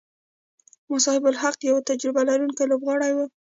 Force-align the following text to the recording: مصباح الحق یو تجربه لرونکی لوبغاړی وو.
مصباح 0.91 1.27
الحق 1.31 1.57
یو 1.69 1.77
تجربه 1.89 2.21
لرونکی 2.29 2.65
لوبغاړی 2.71 3.11
وو. 3.13 3.25